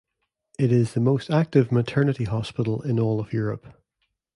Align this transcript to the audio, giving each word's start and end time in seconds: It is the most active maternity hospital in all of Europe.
It 0.57 0.71
is 0.71 0.93
the 0.95 0.99
most 0.99 1.29
active 1.29 1.71
maternity 1.71 2.23
hospital 2.23 2.81
in 2.81 2.97
all 2.99 3.19
of 3.19 3.33
Europe. 3.33 3.67